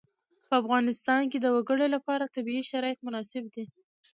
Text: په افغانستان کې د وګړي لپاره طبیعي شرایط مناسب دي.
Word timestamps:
په 0.47 0.53
افغانستان 0.61 1.21
کې 1.31 1.37
د 1.41 1.45
وګړي 1.55 1.87
لپاره 1.95 2.31
طبیعي 2.35 2.63
شرایط 2.71 2.99
مناسب 3.07 3.43
دي. 3.53 3.65